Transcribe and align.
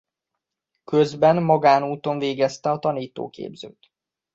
Közben 0.83 1.43
magánúton 1.43 2.19
végezte 2.19 2.69
a 2.71 2.79
tanítóképzőt. 2.79 3.91